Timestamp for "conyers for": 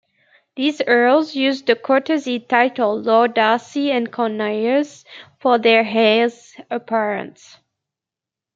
4.11-5.59